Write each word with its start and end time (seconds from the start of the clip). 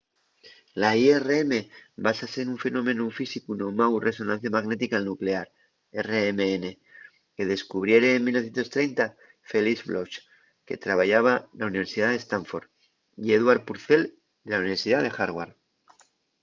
la 0.81 0.89
irm 1.15 1.51
básase 2.05 2.39
nun 2.43 2.61
fenómenu 2.65 3.05
físicu 3.19 3.49
nomáu 3.59 3.93
resonancia 4.09 4.53
magnética 4.57 4.97
nuclear 5.07 5.47
rmn 6.09 6.63
que 7.35 7.43
descubriere 7.53 8.09
en 8.13 8.21
1930 8.25 9.05
felix 9.51 9.77
bloch 9.89 10.15
que 10.67 10.81
trabayaba 10.85 11.33
na 11.57 11.67
universidá 11.71 12.07
de 12.11 12.21
stanford 12.25 12.65
y 13.23 13.27
edward 13.37 13.61
purcell 13.67 14.03
de 14.45 14.49
la 14.51 14.61
universidá 14.63 14.97
de 15.03 15.11
harvard 15.17 15.51